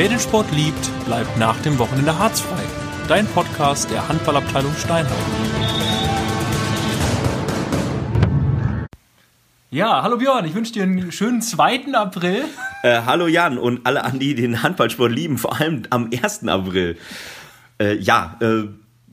Wer 0.00 0.08
den 0.08 0.18
Sport 0.18 0.50
liebt, 0.52 1.04
bleibt 1.04 1.36
nach 1.36 1.60
dem 1.60 1.78
Wochenende 1.78 2.18
harzfrei. 2.18 2.62
Dein 3.06 3.26
Podcast 3.26 3.90
der 3.90 4.08
Handballabteilung 4.08 4.72
Steinheim. 4.74 5.12
Ja, 9.70 10.02
hallo 10.02 10.16
Björn, 10.16 10.46
ich 10.46 10.54
wünsche 10.54 10.72
dir 10.72 10.84
einen 10.84 11.12
schönen 11.12 11.42
2. 11.42 11.92
April. 11.92 12.44
Äh, 12.82 13.02
hallo 13.04 13.26
Jan 13.26 13.58
und 13.58 13.84
alle 13.84 14.02
an 14.02 14.18
die 14.18 14.34
den 14.34 14.62
Handballsport 14.62 15.12
lieben, 15.12 15.36
vor 15.36 15.60
allem 15.60 15.82
am 15.90 16.08
1. 16.10 16.48
April. 16.48 16.96
Äh, 17.78 17.98
ja, 17.98 18.38
äh, 18.40 18.68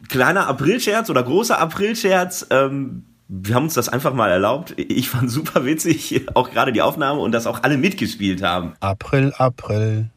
kleiner 0.07 0.47
Aprilscherz 0.47 1.09
oder 1.09 1.21
großer 1.21 1.59
Aprilscherz. 1.59 2.47
Ähm, 2.49 3.03
wir 3.27 3.55
haben 3.55 3.63
uns 3.65 3.73
das 3.73 3.89
einfach 3.89 4.13
mal 4.13 4.29
erlaubt. 4.29 4.73
Ich 4.77 5.09
fand 5.09 5.29
super 5.29 5.65
witzig, 5.65 6.27
auch 6.33 6.49
gerade 6.49 6.71
die 6.71 6.81
Aufnahme 6.81 7.19
und 7.19 7.33
dass 7.33 7.45
auch 7.45 7.63
alle 7.63 7.77
mitgespielt 7.77 8.41
haben. 8.41 8.75
April, 8.79 9.33
April. 9.37 10.11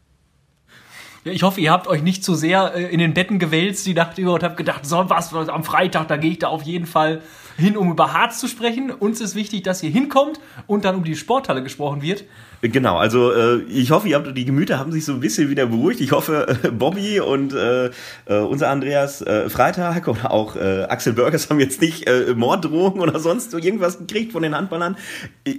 Ich 1.23 1.43
hoffe, 1.43 1.61
ihr 1.61 1.71
habt 1.71 1.87
euch 1.87 2.01
nicht 2.01 2.23
zu 2.23 2.33
sehr 2.33 2.73
äh, 2.73 2.91
in 2.91 2.97
den 2.97 3.13
Betten 3.13 3.37
gewälzt 3.37 3.85
die 3.85 3.93
Nacht 3.93 4.17
über 4.17 4.33
und 4.33 4.43
habt 4.43 4.57
gedacht, 4.57 4.87
so 4.87 5.07
was, 5.07 5.31
am 5.33 5.63
Freitag, 5.63 6.07
da 6.07 6.17
gehe 6.17 6.31
ich 6.31 6.39
da 6.39 6.47
auf 6.47 6.63
jeden 6.63 6.87
Fall 6.87 7.21
hin, 7.57 7.77
um 7.77 7.91
über 7.91 8.11
Harz 8.11 8.39
zu 8.39 8.47
sprechen. 8.47 8.89
Uns 8.89 9.21
ist 9.21 9.35
wichtig, 9.35 9.61
dass 9.61 9.83
ihr 9.83 9.91
hinkommt 9.91 10.39
und 10.65 10.83
dann 10.83 10.95
um 10.95 11.03
die 11.03 11.15
Sporthalle 11.15 11.61
gesprochen 11.61 12.01
wird. 12.01 12.23
Genau, 12.63 12.97
also 12.97 13.31
äh, 13.31 13.63
ich 13.63 13.89
hoffe, 13.89 14.07
ihr 14.07 14.15
habt 14.15 14.37
die 14.37 14.45
Gemüter 14.45 14.77
haben 14.77 14.91
sich 14.91 15.03
so 15.05 15.13
ein 15.13 15.19
bisschen 15.19 15.49
wieder 15.49 15.65
beruhigt. 15.65 15.99
Ich 15.99 16.11
hoffe, 16.11 16.59
äh, 16.63 16.69
Bobby 16.69 17.19
und 17.19 17.53
äh, 17.53 17.87
äh, 18.25 18.37
unser 18.47 18.69
Andreas 18.69 19.21
äh, 19.21 19.49
Freitag 19.49 20.07
oder 20.07 20.31
auch 20.31 20.55
Axel 20.55 21.13
Burgers 21.13 21.49
haben 21.49 21.59
jetzt 21.59 21.81
nicht 21.81 22.05
Morddrohungen 22.35 22.99
oder 22.99 23.19
sonst 23.19 23.51
so 23.51 23.57
irgendwas 23.57 23.97
gekriegt 23.97 24.31
von 24.31 24.43
den 24.43 24.55
Handballern. 24.55 24.95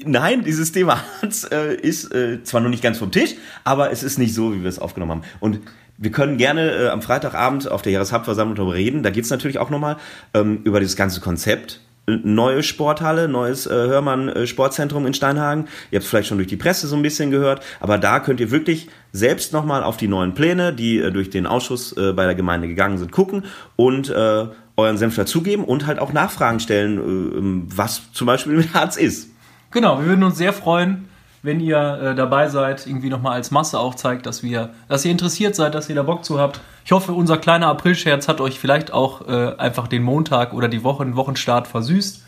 Nein, 0.04 0.44
dieses 0.44 0.72
Thema 0.72 1.02
Harz 1.20 1.44
ist 1.44 2.10
zwar 2.44 2.60
noch 2.60 2.68
nicht 2.68 2.82
ganz 2.82 2.98
vom 2.98 3.10
Tisch, 3.10 3.34
aber 3.64 3.90
es 3.90 4.02
ist 4.02 4.18
nicht 4.18 4.34
so, 4.34 4.54
wie 4.54 4.62
wir 4.62 4.68
es 4.68 4.78
aufgenommen 4.78 5.12
haben. 5.12 5.22
Und 5.40 5.51
wir 5.98 6.10
können 6.10 6.36
gerne 6.36 6.70
äh, 6.70 6.88
am 6.88 7.02
Freitagabend 7.02 7.70
auf 7.70 7.82
der 7.82 7.92
Jahreshauptversammlung 7.92 8.56
darüber 8.56 8.74
reden. 8.74 9.02
Da 9.02 9.10
geht's 9.10 9.30
natürlich 9.30 9.58
auch 9.58 9.70
nochmal 9.70 9.96
ähm, 10.34 10.60
über 10.64 10.80
dieses 10.80 10.96
ganze 10.96 11.20
Konzept. 11.20 11.80
Neue 12.06 12.64
Sporthalle, 12.64 13.28
neues 13.28 13.66
äh, 13.66 13.70
Hörmann 13.70 14.28
äh, 14.28 14.46
Sportzentrum 14.48 15.06
in 15.06 15.14
Steinhagen. 15.14 15.66
Ihr 15.92 15.98
habt 15.98 16.04
es 16.04 16.10
vielleicht 16.10 16.28
schon 16.28 16.38
durch 16.38 16.48
die 16.48 16.56
Presse 16.56 16.88
so 16.88 16.96
ein 16.96 17.02
bisschen 17.02 17.30
gehört, 17.30 17.62
aber 17.78 17.96
da 17.96 18.18
könnt 18.18 18.40
ihr 18.40 18.50
wirklich 18.50 18.88
selbst 19.12 19.52
nochmal 19.52 19.84
auf 19.84 19.96
die 19.96 20.08
neuen 20.08 20.34
Pläne, 20.34 20.72
die 20.72 20.98
äh, 20.98 21.12
durch 21.12 21.30
den 21.30 21.46
Ausschuss 21.46 21.96
äh, 21.96 22.12
bei 22.12 22.24
der 22.24 22.34
Gemeinde 22.34 22.66
gegangen 22.66 22.98
sind, 22.98 23.12
gucken 23.12 23.44
und 23.76 24.10
äh, 24.10 24.46
euren 24.76 24.98
Senf 24.98 25.14
dazugeben 25.14 25.64
und 25.64 25.86
halt 25.86 26.00
auch 26.00 26.12
Nachfragen 26.12 26.58
stellen, 26.58 26.98
äh, 26.98 27.76
was 27.76 28.10
zum 28.12 28.26
Beispiel 28.26 28.54
mit 28.54 28.74
Harz 28.74 28.96
ist. 28.96 29.28
Genau, 29.70 30.00
wir 30.00 30.06
würden 30.06 30.24
uns 30.24 30.36
sehr 30.36 30.52
freuen, 30.52 31.08
wenn 31.42 31.60
ihr 31.60 31.76
äh, 31.78 32.14
dabei 32.14 32.48
seid, 32.48 32.86
irgendwie 32.86 33.08
nochmal 33.08 33.34
als 33.34 33.50
Masse 33.50 33.78
auch 33.78 33.94
zeigt, 33.94 34.26
dass 34.26 34.42
wir, 34.42 34.70
dass 34.88 35.04
ihr 35.04 35.10
interessiert 35.10 35.54
seid, 35.54 35.74
dass 35.74 35.88
ihr 35.88 35.94
da 35.96 36.02
Bock 36.02 36.24
zu 36.24 36.38
habt. 36.38 36.60
Ich 36.84 36.92
hoffe, 36.92 37.12
unser 37.12 37.36
kleiner 37.36 37.66
Aprilscherz 37.68 38.28
hat 38.28 38.40
euch 38.40 38.58
vielleicht 38.60 38.92
auch 38.92 39.26
äh, 39.28 39.54
einfach 39.56 39.88
den 39.88 40.02
Montag 40.02 40.54
oder 40.54 40.68
die 40.68 40.84
Woche, 40.84 41.04
den 41.04 41.16
Wochenstart 41.16 41.66
versüßt. 41.66 42.22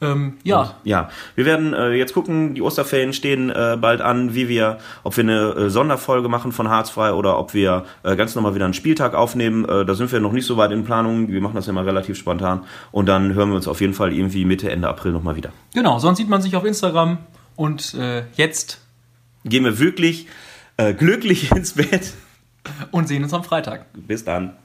Ähm, 0.00 0.34
ja, 0.42 0.74
Ja, 0.82 1.08
wir 1.34 1.46
werden 1.46 1.72
äh, 1.72 1.92
jetzt 1.92 2.14
gucken, 2.14 2.54
die 2.54 2.62
Osterferien 2.62 3.12
stehen 3.12 3.50
äh, 3.50 3.76
bald 3.80 4.00
an, 4.00 4.34
wie 4.34 4.48
wir, 4.48 4.78
ob 5.04 5.16
wir 5.16 5.22
eine 5.22 5.50
äh, 5.52 5.70
Sonderfolge 5.70 6.28
machen 6.28 6.52
von 6.52 6.68
Harzfrei 6.68 7.12
oder 7.12 7.38
ob 7.38 7.54
wir 7.54 7.84
äh, 8.02 8.16
ganz 8.16 8.34
normal 8.34 8.54
wieder 8.54 8.64
einen 8.64 8.74
Spieltag 8.74 9.14
aufnehmen. 9.14 9.64
Äh, 9.64 9.84
da 9.84 9.94
sind 9.94 10.10
wir 10.10 10.20
noch 10.20 10.32
nicht 10.32 10.46
so 10.46 10.56
weit 10.56 10.72
in 10.72 10.84
Planung. 10.84 11.28
Wir 11.28 11.40
machen 11.40 11.54
das 11.54 11.66
ja 11.66 11.70
immer 11.70 11.86
relativ 11.86 12.18
spontan. 12.18 12.64
Und 12.90 13.06
dann 13.06 13.34
hören 13.34 13.50
wir 13.50 13.56
uns 13.56 13.68
auf 13.68 13.80
jeden 13.80 13.94
Fall 13.94 14.12
irgendwie 14.12 14.44
Mitte, 14.44 14.70
Ende 14.70 14.88
April 14.88 15.12
nochmal 15.12 15.36
wieder. 15.36 15.50
genau. 15.72 15.98
Sonst 15.98 16.18
sieht 16.18 16.28
man 16.28 16.42
sich 16.42 16.56
auf 16.56 16.64
Instagram 16.64 17.18
und 17.56 17.94
äh, 17.94 18.24
jetzt 18.34 18.80
Gehen 19.44 19.64
wir 19.64 19.78
wirklich 19.78 20.26
äh, 20.78 20.94
glücklich 20.94 21.50
ins 21.54 21.74
Bett. 21.74 22.12
und 22.90 23.08
sehen 23.08 23.22
uns 23.22 23.34
am 23.34 23.44
Freitag. 23.44 23.86
Bis 23.92 24.24
dann. 24.24 24.56